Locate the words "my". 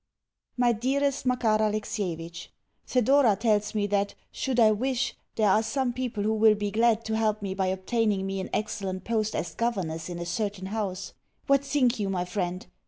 0.57-0.71, 12.09-12.25